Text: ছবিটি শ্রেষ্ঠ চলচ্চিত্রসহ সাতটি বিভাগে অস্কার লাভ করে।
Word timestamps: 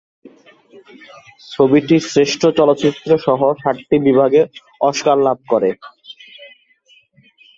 ছবিটি 1.51 1.95
শ্রেষ্ঠ 2.09 2.41
চলচ্চিত্রসহ 2.57 3.39
সাতটি 3.61 3.95
বিভাগে 4.07 4.41
অস্কার 4.81 5.17
লাভ 5.27 5.37
করে। 5.51 5.69